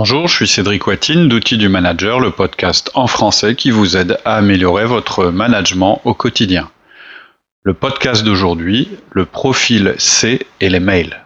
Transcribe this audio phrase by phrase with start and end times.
[0.00, 4.20] Bonjour, je suis Cédric Watine d'Outils du Manager, le podcast en français qui vous aide
[4.24, 6.70] à améliorer votre management au quotidien.
[7.64, 11.24] Le podcast d'aujourd'hui, le profil C et les mails.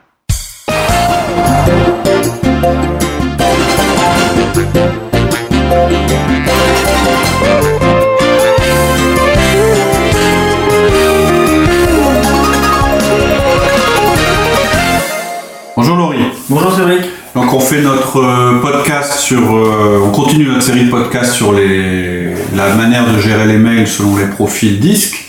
[15.77, 16.25] Bonjour Laurie.
[16.49, 17.12] Bonjour Cédric.
[17.35, 21.55] Donc on fait notre euh, podcast sur, euh, on continue notre série de podcasts sur
[21.55, 25.25] les, la manière de gérer les mails selon les profils disques.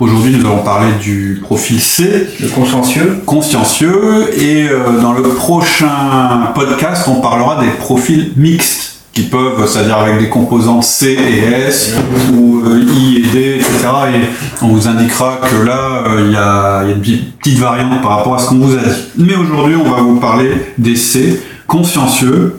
[0.00, 3.22] Aujourd'hui nous allons parler du profil C, le consciencieux.
[3.24, 8.83] Consciencieux et euh, dans le prochain podcast on parlera des profils mixtes
[9.14, 11.94] qui peuvent, c'est-à-dire avec des composantes C et S,
[12.32, 13.70] ou euh, I et D, etc.
[14.12, 18.02] Et on vous indiquera que là, euh, il y, a, y, a, une petite variante
[18.02, 19.00] par rapport à ce qu'on vous a dit.
[19.16, 22.56] Mais aujourd'hui, on va vous parler des C consciencieux,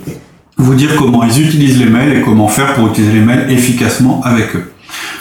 [0.57, 4.21] vous dire comment ils utilisent les mails et comment faire pour utiliser les mails efficacement
[4.23, 4.71] avec eux.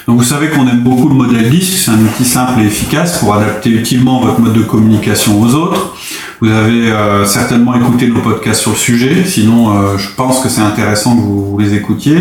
[0.07, 3.19] Donc vous savez qu'on aime beaucoup le modèle disque, c'est un outil simple et efficace
[3.19, 5.97] pour adapter utilement votre mode de communication aux autres.
[6.45, 10.51] Vous avez euh, certainement écouté nos podcasts sur le sujet, sinon euh, je pense que
[10.51, 12.19] c'est intéressant que vous, les écoutiez.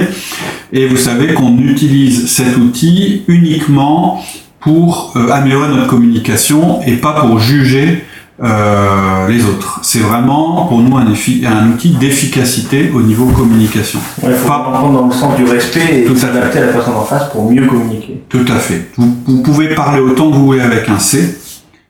[0.71, 4.23] Et vous savez qu'on utilise cet outil uniquement
[4.61, 8.05] pour euh, améliorer notre communication et pas pour juger
[8.41, 9.81] euh, les autres.
[9.83, 13.99] C'est vraiment pour nous un, un outil d'efficacité au niveau communication.
[14.25, 17.03] Il faut pas prendre dans le sens du respect et s'adapter à la personne en
[17.03, 18.21] face pour mieux communiquer.
[18.29, 18.89] Tout à fait.
[18.95, 21.39] Vous, vous, pouvez parler autant que vous voulez avec un C.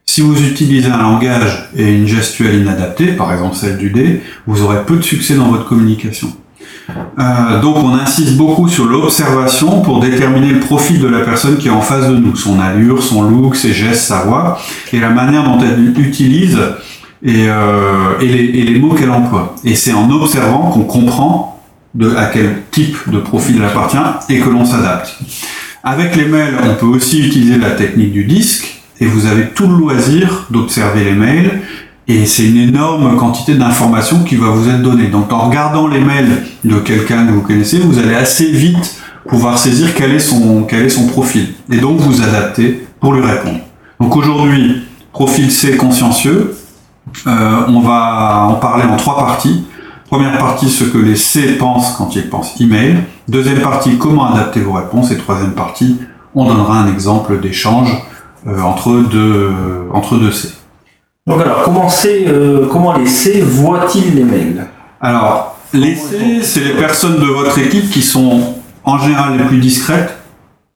[0.05, 4.61] Si vous utilisez un langage et une gestuelle inadaptée, par exemple celle du D, vous
[4.61, 6.33] aurez peu de succès dans votre communication.
[6.89, 11.67] Euh, donc on insiste beaucoup sur l'observation pour déterminer le profil de la personne qui
[11.67, 14.59] est en face de nous, son allure, son look, ses gestes, sa voix,
[14.91, 16.59] et la manière dont elle utilise
[17.23, 19.55] et, euh, et, les, mots qu'elle emploie.
[19.63, 21.61] Et c'est en observant qu'on comprend
[22.17, 23.97] à quel type de profil elle appartient
[24.29, 25.17] et que l'on s'adapte.
[25.83, 29.67] Avec les mails, on peut aussi utiliser la technique du disque, et vous avez tout
[29.67, 31.59] le loisir d'observer les mails
[32.07, 35.07] et c'est une énorme quantité d'informations qui va vous être donnée.
[35.07, 39.57] Donc en regardant les mails de quelqu'un que vous connaissez, vous allez assez vite pouvoir
[39.57, 41.47] saisir quel est son, quel est son profil.
[41.69, 43.59] Et donc vous adapter pour lui répondre.
[43.99, 46.55] Donc aujourd'hui, profil C consciencieux,
[47.27, 49.65] euh, on va en parler en trois parties.
[50.09, 52.99] Première partie, ce que les C pensent quand ils pensent email.
[53.27, 55.11] Deuxième partie, comment adapter vos réponses.
[55.11, 55.97] Et troisième partie,
[56.35, 57.89] on donnera un exemple d'échange
[58.47, 59.51] entre, deux,
[59.91, 60.49] entre deux C.
[61.25, 64.67] Donc alors, comment, euh, comment les C voient-ils les mails?
[64.99, 69.59] Alors, les C, c'est les personnes de votre équipe qui sont en général les plus
[69.59, 70.17] discrètes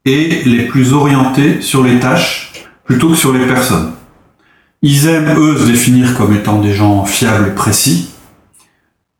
[0.05, 3.91] et les plus orientées sur les tâches plutôt que sur les personnes.
[4.81, 8.11] Ils aiment, eux, se définir comme étant des gens fiables et précis,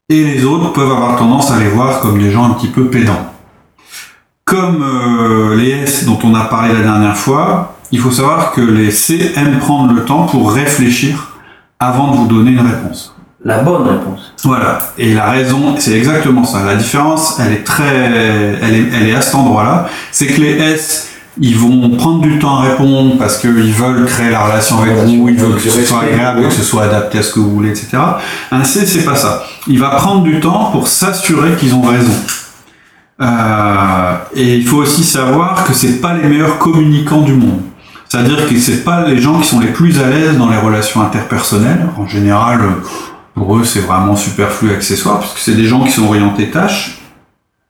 [0.08, 2.86] et les autres peuvent avoir tendance à les voir comme des gens un petit peu
[2.86, 3.34] pédants.
[4.46, 8.62] Comme euh, les S dont on a parlé la dernière fois, il faut savoir que
[8.62, 11.38] les C aiment prendre le temps pour réfléchir
[11.80, 13.16] avant de vous donner une réponse.
[13.46, 14.34] La bonne réponse.
[14.44, 14.80] Voilà.
[14.98, 16.66] Et la raison, c'est exactement ça.
[16.66, 17.96] La différence, elle est très,
[18.62, 19.88] elle est, elle est à cet endroit-là.
[20.12, 21.10] C'est que les S,
[21.40, 25.30] ils vont prendre du temps à répondre parce qu'ils veulent créer la relation avec vous,
[25.30, 27.70] ils veulent que ce soit agréable, que ce soit adapté à ce que vous voulez,
[27.70, 27.98] etc.
[28.52, 29.44] Un C, c'est pas ça.
[29.68, 32.14] Il va prendre du temps pour s'assurer qu'ils ont raison.
[33.22, 37.62] Euh, et il faut aussi savoir que c'est pas les meilleurs communicants du monde.
[38.10, 41.02] C'est-à-dire que c'est pas les gens qui sont les plus à l'aise dans les relations
[41.02, 41.88] interpersonnelles.
[41.98, 42.62] En général,
[43.34, 47.00] pour eux, c'est vraiment superflu accessoire, parce que c'est des gens qui sont orientés tâches,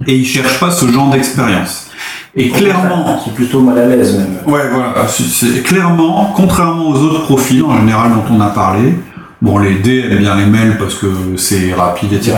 [0.05, 1.89] et ils cherchent pas ce genre d'expérience.
[2.35, 4.37] Et clairement, c'est plutôt mal à l'aise même.
[4.45, 5.07] Ouais, voilà.
[5.07, 8.93] C'est clairement, contrairement aux autres profils en général dont on a parlé,
[9.39, 12.33] Bon, les D aiment bien les mails parce que c'est rapide, etc.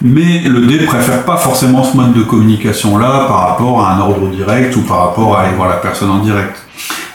[0.00, 4.28] Mais le D préfère pas forcément ce mode de communication-là par rapport à un ordre
[4.28, 6.56] direct ou par rapport à aller voir la personne en direct.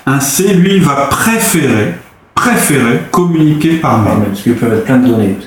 [0.09, 1.95] Un C, lui, va préférer,
[2.33, 4.13] préférer communiquer par mail.
[4.29, 5.37] Parce qu'il peut être plein de données.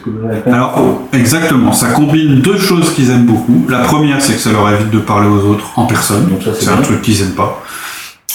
[0.44, 3.64] Alors, exactement, ça combine deux choses qu'ils aiment beaucoup.
[3.70, 6.28] La première, c'est que ça leur évite de parler aux autres en personne.
[6.60, 7.62] C'est un truc qu'ils aiment pas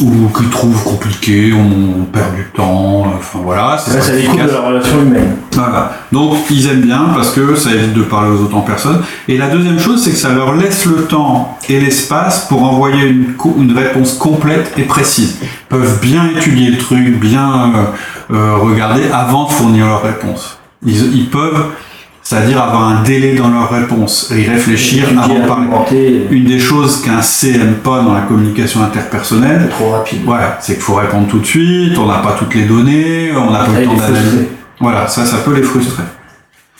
[0.01, 3.77] ou qu'ils trouvent compliqué, on perd du temps, enfin voilà.
[3.77, 5.37] C'est ça découle de la relation humaine.
[5.53, 5.91] Voilà.
[6.11, 9.01] Donc ils aiment bien parce que ça évite de parler aux autres en personne.
[9.27, 13.07] Et la deuxième chose, c'est que ça leur laisse le temps et l'espace pour envoyer
[13.07, 15.37] une, une réponse complète et précise.
[15.41, 20.57] Ils peuvent bien étudier le truc, bien euh, euh, regarder avant de fournir leur réponse.
[20.85, 21.67] Ils, ils peuvent
[22.25, 26.25] c'est-à-dire avoir un délai dans leur réponse et y réfléchir avant de parler.
[26.31, 30.25] Une des choses qu'un C aime pas dans la communication interpersonnelle, trop rapide.
[30.25, 33.51] Ouais, c'est qu'il faut répondre tout de suite, on n'a pas toutes les données, on
[33.51, 34.49] n'a pas le temps d'analyser.
[34.79, 36.01] Voilà, ça, ça peut les frustrer.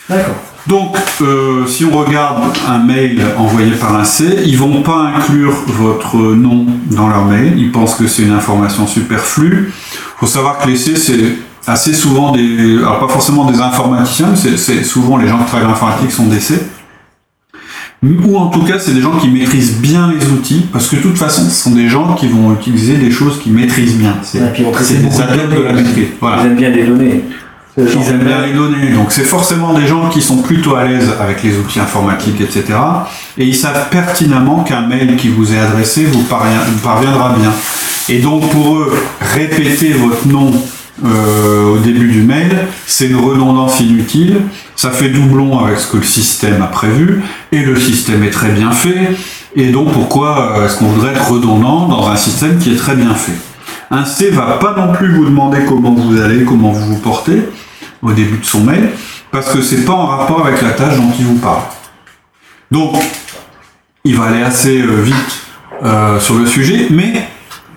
[0.10, 0.36] D'accord.
[0.66, 5.54] Donc, euh, si on regarde un mail envoyé par un C, ils vont pas inclure
[5.68, 7.54] votre nom dans leur mail.
[7.56, 9.72] Ils pensent que c'est une information superflue.
[9.72, 11.20] Il faut savoir que les C, c'est
[11.68, 15.68] assez souvent des, alors pas forcément des informaticiens, mais c'est souvent les gens qui travaillent
[15.68, 16.56] en informatique sont des C.
[18.04, 21.02] Ou en tout cas, c'est des gens qui maîtrisent bien les outils, parce que de
[21.02, 24.16] toute façon, ce sont des gens qui vont utiliser des choses qu'ils maîtrisent bien.
[24.22, 26.08] C'est des adeptes de la maîtrise.
[26.22, 26.44] Voilà.
[26.44, 27.24] Ils aiment bien les données.
[27.78, 28.92] Ils aiment bien les données.
[28.94, 32.64] Donc c'est forcément des gens qui sont plutôt à l'aise avec les outils informatiques, etc.
[33.38, 37.52] Et ils savent pertinemment qu'un mail qui vous est adressé vous, parviendra bien.
[38.08, 40.52] Et donc pour eux, répéter votre nom
[41.04, 44.38] euh, au début du mail, c'est une redondance inutile,
[44.78, 47.22] ça fait doublon avec ce que le système a prévu,
[47.52, 49.16] et le système est très bien fait,
[49.58, 52.96] et donc pourquoi euh, est-ce qu'on voudrait être redondant dans un système qui est très
[52.96, 53.36] bien fait?
[53.92, 57.42] Un C va pas non plus vous demander comment vous allez, comment vous vous portez,
[58.02, 58.92] au début de son mail,
[59.32, 61.64] parce que c'est pas en rapport avec la tâche dont il vous parle.
[62.72, 62.96] Donc,
[64.06, 65.42] il va aller assez euh, vite
[66.20, 67.28] sur le sujet, mais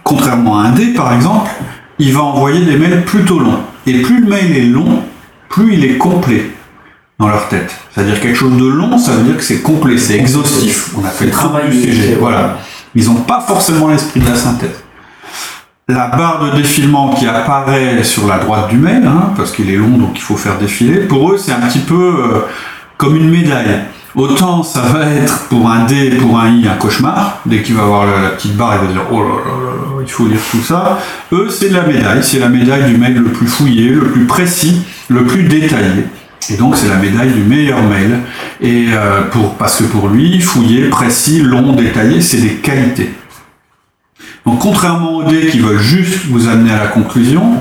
[0.05, 1.51] contrairement à un D par exemple,
[1.99, 3.61] il va envoyer des mails plutôt longs.
[3.87, 5.03] Et plus le mail est long,
[5.49, 6.51] plus il est complet
[7.19, 7.75] dans leur tête.
[7.93, 10.91] C'est-à-dire quelque chose de long, ça veut dire que c'est complet, c'est exhaustif.
[10.97, 12.17] On a fait le travail du sujet.
[12.19, 12.59] Voilà.
[12.95, 14.83] Ils n'ont pas forcément l'esprit de la synthèse
[15.89, 19.77] la barre de défilement qui apparaît sur la droite du mail, hein, parce qu'il est
[19.77, 22.41] long donc il faut faire défiler, pour eux c'est un petit peu euh,
[22.99, 23.81] comme une médaille.
[24.19, 27.77] Autant ça va être pour un D et pour un I un cauchemar, dès qu'il
[27.77, 30.61] va voir la, petite barre il va dire oh là là, il faut lire tout
[30.61, 30.99] ça.
[31.31, 34.83] Eux c'est la médaille, c'est la médaille du mail le plus fouillé, le plus précis,
[35.07, 36.07] le plus détaillé.
[36.51, 38.19] Et donc c'est la médaille du meilleur mail.
[38.61, 39.21] Et euh,
[39.57, 43.11] parce que pour lui, fouillé, précis, long, détaillé, c'est des qualités.
[44.45, 47.53] Donc contrairement aux D qui veulent juste vous amener à la conclusion,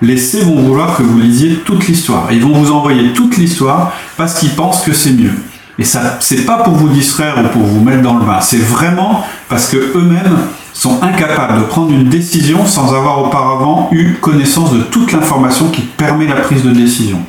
[0.00, 2.28] les C vont vouloir que vous lisiez toute l'histoire.
[2.30, 5.32] Ils vont vous envoyer toute l'histoire parce qu'ils pensent que c'est mieux.
[5.78, 8.40] Et ça, c'est pas pour vous distraire ou pour vous mettre dans le bain.
[8.40, 10.38] C'est vraiment parce que eux-mêmes
[10.72, 15.82] sont incapables de prendre une décision sans avoir auparavant eu connaissance de toute l'information qui
[15.82, 17.20] permet la prise de décision.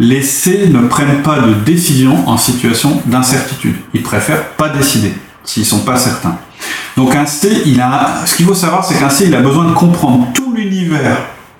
[0.00, 3.76] Les C ne prennent pas de décision en situation d'incertitude.
[3.94, 5.12] Ils préfèrent pas décider
[5.44, 6.36] s'ils sont pas certains.
[6.96, 9.64] Donc un C, il a, ce qu'il faut savoir, c'est qu'un C, il a besoin
[9.64, 11.16] de comprendre tout l'univers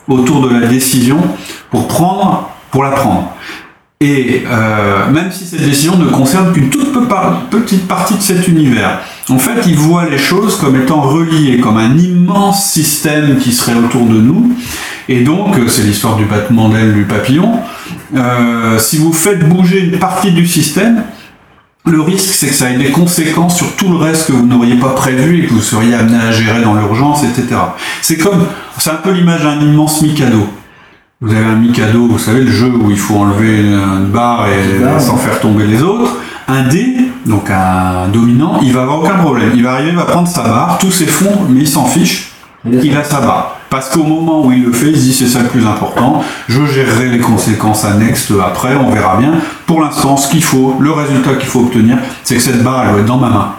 [0.06, 1.19] autour de la décision
[1.70, 3.32] pour prendre, pour la prendre.
[4.00, 6.92] Et euh, même si cette décision ne concerne qu'une toute
[7.50, 11.78] petite partie de cet univers, en fait, il voit les choses comme étant reliées, comme
[11.78, 14.52] un immense système qui serait autour de nous.
[15.08, 17.60] Et donc, euh, c'est l'histoire du battement d'aile du papillon.
[18.14, 21.02] Euh, si vous faites bouger une partie du système,
[21.84, 24.76] le risque, c'est que ça ait des conséquences sur tout le reste que vous n'auriez
[24.76, 27.48] pas prévu et que vous seriez amené à gérer dans l'urgence, etc.
[28.00, 28.46] C'est comme,
[28.78, 30.46] c'est un peu l'image d'un immense Mikado.
[31.20, 35.00] Vous avez un Mikado, vous savez, le jeu où il faut enlever une barre et
[35.00, 36.12] sans faire tomber les autres.
[36.47, 36.94] Un dé,
[37.26, 39.50] donc un dominant, il va avoir aucun problème.
[39.53, 42.31] Il va arriver, il va prendre sa barre, tous ses fonds, mais il s'en fiche.
[42.70, 43.56] Il a sa barre.
[43.69, 46.23] Parce qu'au moment où il le fait, il se dit c'est ça le plus important,
[46.49, 49.32] je gérerai les conséquences annexes après, on verra bien.
[49.67, 52.91] Pour l'instant, ce qu'il faut, le résultat qu'il faut obtenir, c'est que cette barre, elle
[52.93, 53.53] doit être dans ma main.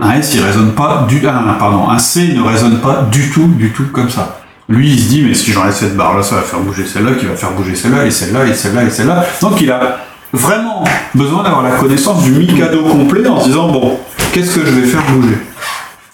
[0.00, 3.48] Un S, il résonne pas du, ah, pardon, un C ne résonne pas du tout,
[3.58, 4.40] du tout comme ça.
[4.68, 7.26] Lui, il se dit, mais si j'enlève cette barre-là, ça va faire bouger celle-là, qui
[7.26, 9.24] va faire bouger celle-là, et celle-là, et celle-là, et celle-là.
[9.42, 9.98] Donc il a
[10.32, 10.84] vraiment
[11.14, 13.98] besoin d'avoir la connaissance du Mikado complet en se disant, bon,
[14.32, 15.38] qu'est-ce que je vais faire bouger?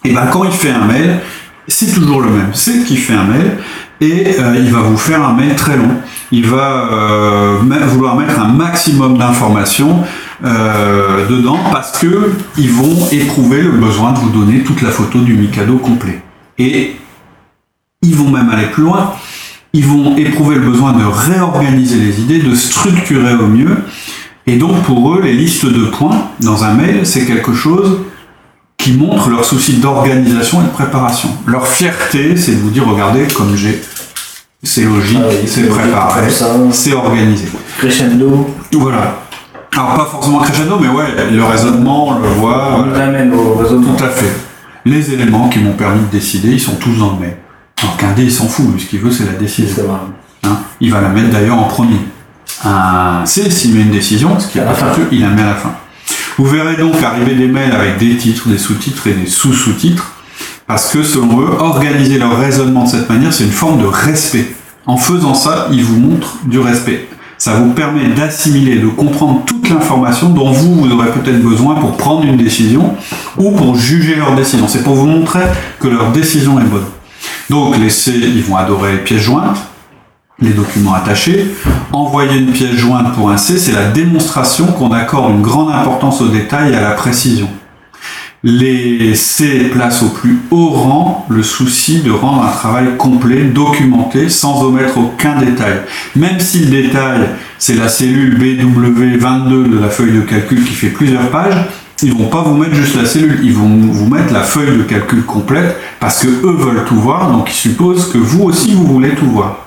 [0.05, 1.21] Et ben quand il fait un mail,
[1.69, 2.51] c'est toujours le même.
[2.53, 3.59] C'est qui fait un mail
[4.01, 5.91] et euh, il va vous faire un mail très long.
[6.33, 10.05] Il va euh, vouloir mettre un maximum d'informations
[10.45, 15.19] euh, dedans parce que ils vont éprouver le besoin de vous donner toute la photo
[15.19, 16.23] du Mikado complet.
[16.59, 16.97] Et
[18.03, 19.13] ils vont même aller plus loin.
[19.73, 23.85] Ils vont éprouver le besoin de réorganiser les idées, de structurer au mieux.
[24.47, 28.01] Et donc pour eux, les listes de points dans un mail, c'est quelque chose
[28.77, 31.29] qui montrent leur souci d'organisation et de préparation.
[31.47, 33.81] Leur fierté, c'est de vous dire, regardez, comme j'ai,
[34.63, 36.29] c'est logique, ah c'est préparé,
[36.73, 37.45] c'est organisé.
[37.79, 38.49] Crescendo.
[38.73, 39.21] Voilà.
[39.77, 42.77] Alors pas forcément crescendo, mais ouais, le raisonnement, on le voit.
[42.79, 43.95] On nous amène au raisonnement.
[43.95, 44.33] Tout à fait.
[44.87, 47.37] Les éléments qui m'ont permis de décider, ils sont tous dans le mail.
[47.83, 49.85] Alors qu'un dé, il s'en fout, ce qu'il veut, c'est la décision.
[50.45, 52.01] Hein il va la mettre d'ailleurs en premier.
[52.65, 55.47] Un C, s'il met une décision, ce qui a la fin, il la met à
[55.47, 55.73] la fin.
[56.37, 60.13] Vous verrez donc arriver des mails avec des titres, des sous-titres et des sous-sous-titres,
[60.67, 64.55] parce que selon eux, organiser leur raisonnement de cette manière, c'est une forme de respect.
[64.87, 67.09] En faisant ça, ils vous montrent du respect.
[67.39, 71.97] Ça vous permet d'assimiler, de comprendre toute l'information dont vous, vous aurez peut-être besoin pour
[71.97, 72.95] prendre une décision
[73.39, 74.69] ou pour juger leur décision.
[74.69, 75.45] C'est pour vous montrer
[75.79, 76.85] que leur décision est bonne.
[77.51, 79.59] Donc les C, ils vont adorer les pièces jointes.
[80.41, 81.47] les documents attachés.
[81.93, 86.21] Envoyer une pièce jointe pour un C, c'est la démonstration qu'on accorde une grande importance
[86.23, 87.49] au détail et à la précision.
[88.45, 94.29] Les C placent au plus haut rang le souci de rendre un travail complet, documenté,
[94.29, 95.81] sans omettre aucun détail.
[96.15, 100.89] Même si le détail, c'est la cellule BW22 de la feuille de calcul qui fait
[100.89, 101.67] plusieurs pages,
[102.03, 104.83] ils vont pas vous mettre juste la cellule, ils vont vous mettre la feuille de
[104.83, 108.87] calcul complète parce que eux veulent tout voir, donc ils supposent que vous aussi vous
[108.87, 109.67] voulez tout voir.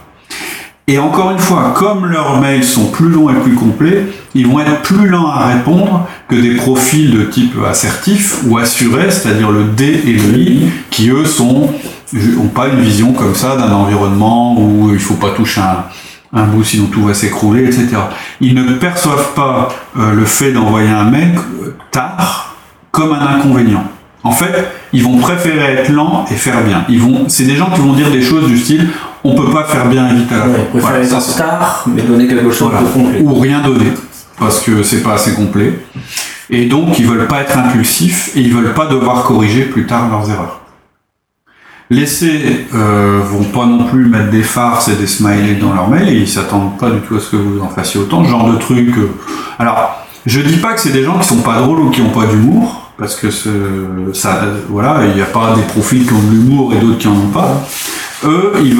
[0.86, 4.60] Et encore une fois, comme leurs mails sont plus longs et plus complets, ils vont
[4.60, 9.64] être plus lents à répondre que des profils de type assertif ou assuré, c'est-à-dire le
[9.64, 11.70] D et le I, qui eux sont
[12.40, 15.86] ont pas une vision comme ça d'un environnement où il faut pas toucher un,
[16.34, 17.88] un bout sinon tout va s'écrouler, etc.
[18.42, 21.36] Ils ne perçoivent pas euh, le fait d'envoyer un mail
[21.92, 22.56] tard
[22.92, 23.84] comme un inconvénient.
[24.24, 26.86] En fait, ils vont préférer être lents et faire bien.
[26.88, 28.88] Ils vont, c'est des gens qui vont dire des choses du style
[29.24, 30.64] on peut pas faire bien et vite à la fois.
[30.74, 33.22] Voilà, être tard, mais donner quelque chose de complet.
[33.22, 33.94] Ou rien donner,
[34.38, 35.80] parce que c'est pas assez complet.
[36.50, 40.10] Et donc, ils veulent pas être impulsifs et ils veulent pas devoir corriger plus tard
[40.10, 40.63] leurs erreurs.
[41.94, 45.88] Les C euh, vont pas non plus mettre des farces et des smileys dans leur
[45.88, 48.24] mail et ils s'attendent pas du tout à ce que vous en fassiez autant.
[48.24, 48.98] Genre de truc.
[48.98, 49.12] Euh,
[49.60, 52.10] alors, je dis pas que c'est des gens qui sont pas drôles ou qui ont
[52.10, 53.30] pas d'humour, parce que
[54.14, 57.08] ça, voilà, il n'y a pas des profils qui ont de l'humour et d'autres qui
[57.08, 57.64] en ont pas
[58.26, 58.76] eux, ils,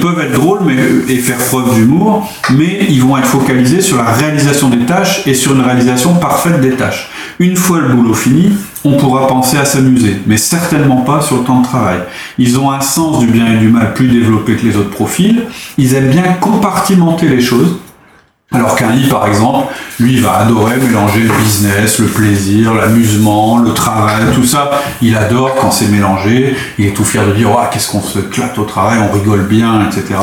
[0.00, 0.60] peuvent être drôles
[1.08, 5.34] et faire preuve d'humour, mais ils vont être focalisés sur la réalisation des tâches et
[5.34, 7.10] sur une réalisation parfaite des tâches.
[7.38, 8.52] Une fois le boulot fini,
[8.84, 12.00] on pourra penser à s'amuser, mais certainement pas sur le temps de travail.
[12.38, 15.44] Ils ont un sens du bien et du mal plus développé que les autres profils,
[15.78, 17.76] ils aiment bien compartimenter les choses,
[18.52, 23.72] alors qu'un I, par exemple, lui, va adorer mélanger le business, le plaisir, l'amusement, le
[23.72, 24.70] travail, tout ça.
[25.00, 26.54] Il adore quand c'est mélangé.
[26.78, 29.46] Il est tout fier de dire, oh, qu'est-ce qu'on se claque au travail, on rigole
[29.46, 30.18] bien, etc.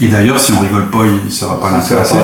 [0.00, 2.16] Et d'ailleurs, si on rigole pas, il, ça va pas l'intéresser.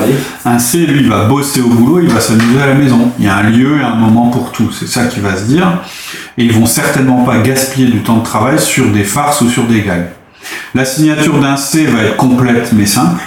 [0.45, 3.11] Un C, lui, va bosser au boulot, il va s'amuser à la maison.
[3.19, 4.71] Il y a un lieu et un moment pour tout.
[4.71, 5.81] C'est ça qu'il va se dire.
[6.39, 9.65] Et ils vont certainement pas gaspiller du temps de travail sur des farces ou sur
[9.65, 10.09] des gags.
[10.75, 13.21] La signature d'un C va être complète mais simple.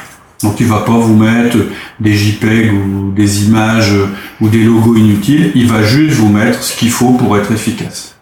[0.46, 1.58] Donc il va pas vous mettre
[2.00, 3.96] des JPEG ou des images
[4.40, 8.16] ou des logos inutiles, il va juste vous mettre ce qu'il faut pour être efficace.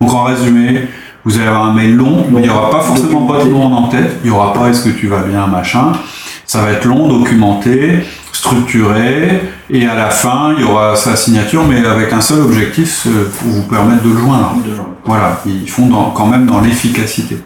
[0.00, 0.82] Donc en résumé,
[1.24, 3.88] vous allez avoir un mail long, mais il n'y aura pas forcément votre nom en
[3.88, 5.92] tête, il n'y aura pas est-ce que tu vas bien, machin.
[6.44, 8.00] Ça va être long, documenté,
[8.32, 13.08] structuré, et à la fin, il y aura sa signature, mais avec un seul objectif,
[13.38, 14.56] pour vous permettre de le joindre.
[15.06, 17.38] Voilà, ils font quand même dans l'efficacité.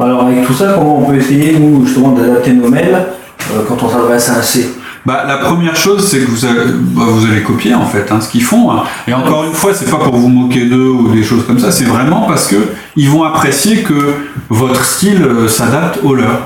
[0.00, 3.06] Alors avec tout ça, comment on peut essayer, nous, justement, d'adapter nos mails
[3.52, 4.70] euh, quand on s'adresse à un C?
[5.06, 6.46] Bah, la première chose, c'est que vous,
[6.94, 8.70] bah, vous allez copier en fait hein, ce qu'ils font.
[8.70, 8.82] Hein.
[9.06, 11.70] Et encore une fois, c'est pas pour vous moquer d'eux ou des choses comme ça,
[11.70, 12.56] c'est vraiment parce que
[12.96, 14.14] ils vont apprécier que
[14.50, 16.40] votre style euh, s'adapte au leur,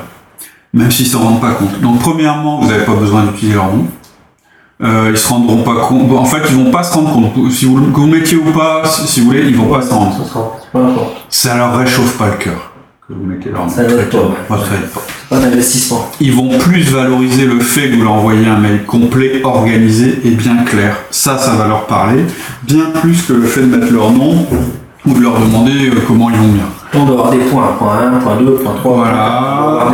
[0.73, 1.80] même s'ils s'en rendent pas compte.
[1.80, 3.87] Donc premièrement, vous n'avez pas besoin d'utiliser leur nom.
[4.82, 6.11] Euh, ils se rendront pas compte.
[6.12, 7.50] En fait, ils vont pas se rendre compte.
[7.52, 10.16] Si vous, que vous mettiez ou pas, si, vous voulez, ils vont pas se rendre
[10.32, 11.02] compte.
[11.28, 12.72] Ça leur réchauffe pas le cœur
[13.19, 14.57] vous mettez leur Ça n'aide pas.
[15.28, 15.38] pas.
[15.38, 16.11] d'investissement.
[16.21, 20.31] Ils vont plus valoriser le fait que vous leur envoyez un mail complet, organisé et
[20.31, 20.97] bien clair.
[21.11, 22.23] Ça, ça va leur parler,
[22.62, 24.47] bien plus que le fait de mettre leur nom
[25.04, 26.64] ou de leur demander euh, comment ils vont bien.
[26.95, 28.97] On doit avoir des points, point 1, point 2, point 3.
[28.97, 29.87] Voilà,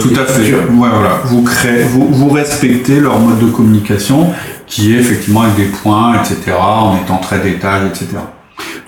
[0.00, 0.52] tout à fait.
[0.70, 1.20] voilà.
[1.24, 4.30] Vous, créez, vous, vous respectez leur mode de communication
[4.66, 8.06] qui est effectivement avec des points, etc., en étant très détail, etc.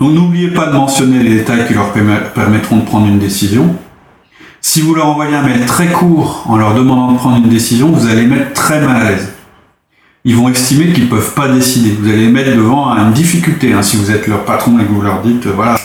[0.01, 3.75] Donc n'oubliez pas de mentionner les détails qui leur permettront de prendre une décision.
[4.59, 7.91] Si vous leur envoyez un mail très court en leur demandant de prendre une décision,
[7.91, 9.31] vous allez les mettre très mal à l'aise.
[10.25, 11.91] Ils vont estimer qu'ils ne peuvent pas décider.
[11.91, 13.73] Vous allez les mettre devant une difficulté.
[13.73, 13.83] Hein.
[13.83, 15.75] Si vous êtes leur patron et que vous leur dites, voilà,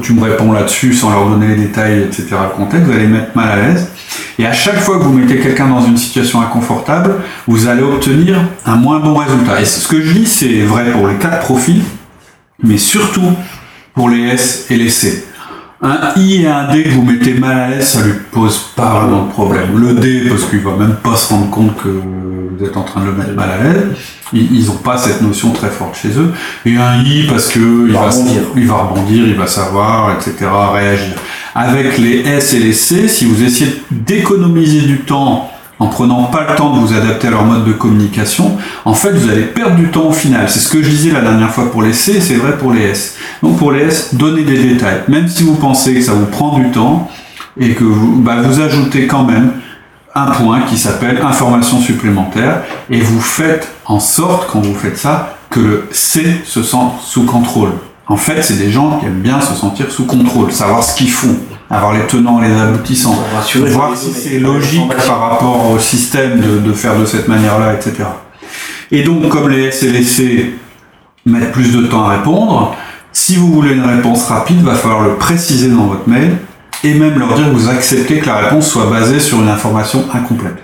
[0.00, 3.12] tu me réponds là-dessus sans leur donner les détails, etc., le contexte, vous allez les
[3.12, 3.90] mettre mal à l'aise.
[4.38, 7.16] Et à chaque fois que vous mettez quelqu'un dans une situation inconfortable,
[7.46, 9.60] vous allez obtenir un moins bon résultat.
[9.60, 11.82] Et ce que je dis, c'est vrai pour les quatre profils,
[12.62, 13.32] mais surtout
[13.94, 15.24] pour les S et les C.
[15.82, 18.98] Un I et un D que vous mettez mal à l'aise, ça lui pose pas
[18.98, 19.78] vraiment de problème.
[19.78, 23.02] Le D, parce qu'il va même pas se rendre compte que vous êtes en train
[23.02, 23.84] de le mettre mal à l'aise.
[24.32, 26.32] Ils n'ont pas cette notion très forte chez eux.
[26.64, 28.42] Et un I, parce que il, va, rebondir.
[28.56, 31.14] il va rebondir, il va savoir, etc., réagir.
[31.54, 36.46] Avec les S et les C, si vous essayez d'économiser du temps en prenant pas
[36.48, 39.76] le temps de vous adapter à leur mode de communication, en fait, vous allez perdre
[39.76, 40.48] du temps au final.
[40.48, 42.82] C'est ce que je disais la dernière fois pour les C, c'est vrai pour les
[42.82, 43.16] S.
[43.42, 45.02] Donc pour les S, donnez des détails.
[45.08, 47.10] Même si vous pensez que ça vous prend du temps
[47.58, 49.52] et que vous, bah, vous ajoutez quand même
[50.14, 55.36] un point qui s'appelle information supplémentaire et vous faites en sorte, quand vous faites ça,
[55.50, 57.72] que le C se sente sous contrôle.
[58.08, 61.10] En fait, c'est des gens qui aiment bien se sentir sous contrôle, savoir ce qu'ils
[61.10, 61.36] font.
[61.70, 66.40] Avoir les tenants et les aboutissants, rassurer voir si c'est logique par rapport au système
[66.40, 68.04] de, de faire de cette manière-là, etc.
[68.90, 70.54] Et donc, comme les SLC
[71.24, 72.76] mettent plus de temps à répondre,
[73.12, 76.36] si vous voulez une réponse rapide, va falloir le préciser dans votre mail
[76.84, 80.04] et même leur dire que vous acceptez que la réponse soit basée sur une information
[80.12, 80.58] incomplète.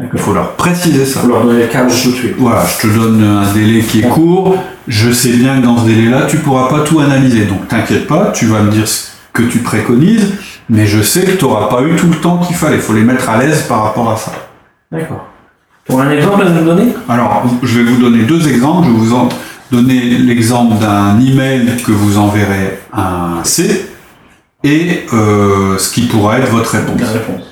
[0.00, 1.20] Il faut leur préciser ça.
[1.20, 2.34] Faut leur donner le cadre tout de suite.
[2.38, 4.56] Voilà, je te donne un délai qui est court.
[4.88, 7.44] Je sais bien que dans ce délai-là, tu pourras pas tout analyser.
[7.44, 10.34] Donc t'inquiète pas, tu vas me dire ce que tu préconises,
[10.68, 12.76] mais je sais que tu n'auras pas eu tout le temps qu'il fallait.
[12.76, 14.32] Il faut les mettre à l'aise par rapport à ça.
[14.90, 15.26] D'accord.
[15.86, 16.88] Pour un exemple à nous donner?
[17.08, 18.86] Alors, je vais vous donner deux exemples.
[18.88, 19.28] Je vais vous en
[19.70, 23.88] donner l'exemple d'un email que vous enverrez à un C
[24.62, 27.00] et euh, ce qui pourra être votre réponse.
[27.00, 27.42] Réponse.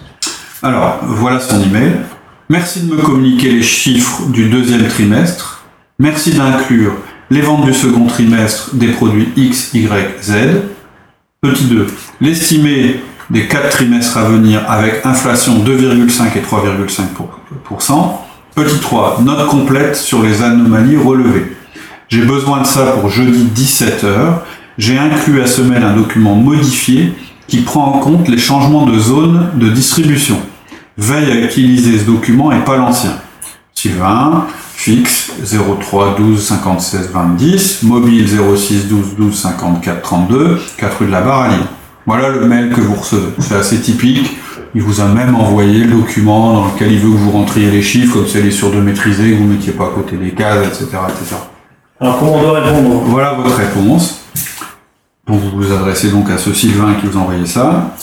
[0.62, 1.92] Alors, voilà son email.
[2.48, 5.64] Merci de me communiquer les chiffres du deuxième trimestre.
[5.98, 6.92] Merci d'inclure
[7.30, 9.88] les ventes du second trimestre des produits X, Y,
[10.22, 10.34] Z.
[11.42, 11.86] Petit 2.
[12.20, 18.10] L'estimé des quatre trimestres à venir avec inflation 2,5 et 3,5%.
[18.54, 19.22] Petit 3.
[19.22, 21.56] Note complète sur les anomalies relevées.
[22.10, 24.10] J'ai besoin de ça pour jeudi 17h.
[24.76, 27.14] J'ai inclus à ce mail un document modifié
[27.48, 30.36] qui prend en compte les changements de zone de distribution.
[30.98, 33.12] Veille à utiliser ce document et pas l'ancien.
[33.72, 34.46] Sylvain,
[34.80, 41.12] fixe 03 12 56 20 10, mobile 06 12 12 54 32, 4 rue de
[41.12, 41.66] la Barre à Lille.
[42.06, 43.28] Voilà le mail que vous recevez.
[43.40, 44.38] C'est assez typique.
[44.74, 47.82] Il vous a même envoyé le document dans lequel il veut que vous rentriez les
[47.82, 50.30] chiffres, comme c'est les sûr de maîtriser, que vous ne mettiez pas à côté des
[50.30, 51.36] cases, etc., etc.
[52.00, 54.22] Alors comment on doit répondre Voilà votre réponse.
[55.26, 57.94] Vous vous adressez donc à ce Sylvain qui vous a envoyé ça.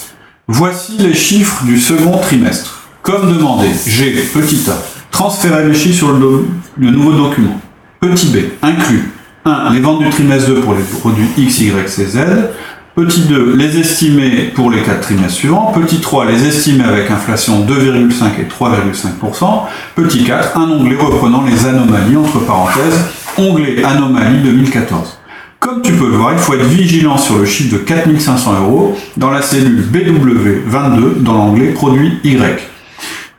[0.48, 2.84] Voici les chiffres du second trimestre.
[3.01, 6.45] Comme demandé, j'ai, petit a, transféré les chiffres sur le,
[6.77, 7.59] nouveau document.
[7.99, 9.11] Petit b, inclus
[9.45, 9.73] 1.
[9.73, 12.19] Les ventes du trimestre 2 pour les produits X, Y, C, Z.
[12.95, 15.71] Petit 2, les estimés pour les 4 trimestres suivants.
[15.73, 19.61] Petit 3, les estimés avec inflation 2,5 et 3,5%.
[19.95, 23.05] Petit 4, un onglet reprenant les anomalies, entre parenthèses,
[23.37, 25.19] onglet anomalies 2014.
[25.59, 28.98] Comme tu peux le voir, il faut être vigilant sur le chiffre de 4500 euros
[29.15, 32.59] dans la cellule BW22 dans l'onglet produit Y.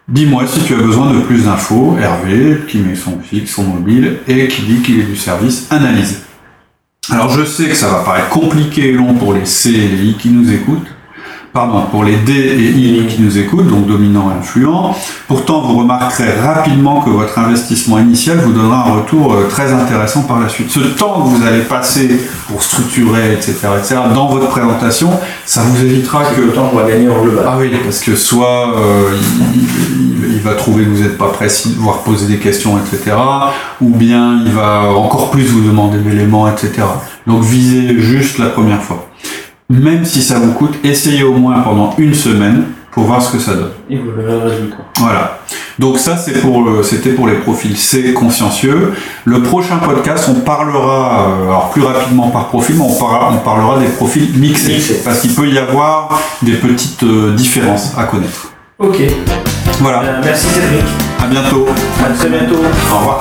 [0.09, 1.99] Dis-moi si tu as besoin de plus d'infos.
[2.01, 6.17] Hervé, qui met son fixe, son mobile et qui dit qu'il est du service analysé.
[7.11, 10.05] Alors je sais que ça va paraître compliqué et long pour les C et les
[10.07, 10.89] I qui nous écoutent.
[11.59, 14.95] Pardon, pour les D et I qui nous écoutent, donc dominant et influent.
[15.27, 20.23] Pourtant, vous remarquerez rapidement que votre investissement initial vous donnera un retour euh, très intéressant
[20.23, 20.71] par la suite.
[20.71, 25.11] Ce temps que vous allez passer pour structurer, etc., etc., dans votre présentation,
[25.45, 27.45] ça vous évitera que Le temps qu'on va gagner en global.
[27.49, 29.11] ah oui, parce que soit euh,
[29.53, 33.17] il, il- il va trouver que vous n'êtes pas précis, voire poser des questions, etc.
[33.81, 36.71] Ou bien il va encore plus vous demander d'éléments, etc.
[37.27, 39.08] Donc visez juste la première fois.
[39.71, 43.39] Même si ça vous coûte, essayez au moins pendant une semaine pour voir ce que
[43.39, 43.71] ça donne.
[43.91, 44.77] Et vous verrez le résultat.
[44.99, 45.41] Voilà.
[45.79, 48.95] Donc ça, c'est pour le- c'était pour les profils C consciencieux.
[49.27, 53.39] Le prochain podcast, on parlera, euh, alors plus rapidement par profil, mais on parlera, on
[53.45, 55.03] parlera des profils mixés, Mixés.
[55.05, 58.51] parce qu'il peut y avoir des petites euh, différences à connaître.
[58.79, 59.03] Ok.
[59.81, 60.03] Voilà.
[60.03, 60.85] Euh, merci Cédric.
[61.23, 61.67] À bientôt.
[62.05, 62.57] À très bientôt.
[62.91, 63.21] Au revoir.